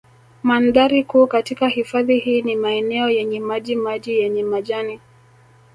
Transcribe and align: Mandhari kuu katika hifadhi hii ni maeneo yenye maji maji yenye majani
Mandhari 0.43 1.03
kuu 1.03 1.27
katika 1.27 1.67
hifadhi 1.67 2.19
hii 2.19 2.41
ni 2.41 2.55
maeneo 2.55 3.09
yenye 3.09 3.39
maji 3.39 3.75
maji 3.75 4.19
yenye 4.19 4.43
majani 4.43 4.99